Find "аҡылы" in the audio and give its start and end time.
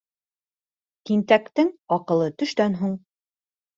1.99-2.31